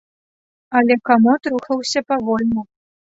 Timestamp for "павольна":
2.13-2.61